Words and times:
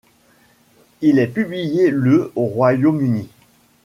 Il 1.01 1.19
est 1.19 1.27
publié 1.27 1.91
le 1.91 2.31
au 2.35 2.45
Royaume-Uni. 2.47 3.29